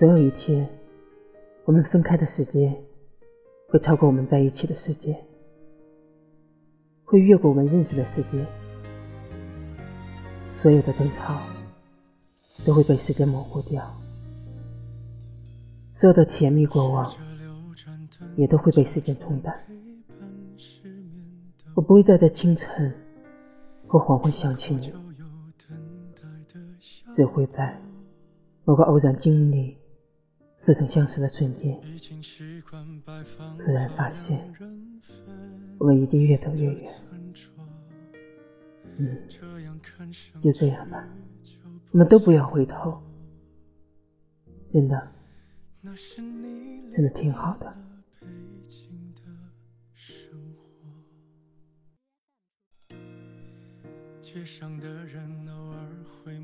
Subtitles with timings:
[0.00, 0.66] 总有一天，
[1.66, 2.74] 我们分开的时间
[3.68, 5.14] 会超过我们在一起的时间，
[7.04, 8.46] 会越过我们认识的时间。
[10.62, 11.38] 所有的争吵
[12.64, 13.94] 都会被时间模糊掉，
[15.98, 17.14] 所有的甜蜜过往
[18.36, 19.54] 也都会被时间冲淡。
[21.74, 22.90] 我不会再在清晨
[23.86, 24.94] 或黄昏想起你，
[27.14, 27.78] 只会在
[28.64, 29.76] 某个偶然经历。
[30.64, 31.80] 似曾相识的瞬间，
[33.58, 34.52] 突然发现，
[35.78, 36.94] 我们一定越走越远。
[38.98, 39.28] 嗯，
[40.42, 41.08] 就这样吧，
[41.92, 43.02] 我们都不要回头。
[44.72, 45.12] 真的，
[46.92, 47.74] 真的挺好的。
[54.20, 56.38] 街上的人偶尔会